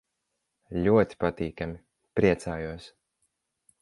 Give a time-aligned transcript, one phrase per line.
[0.87, 1.77] Ļoti patīkami.
[2.21, 2.89] Priecājos.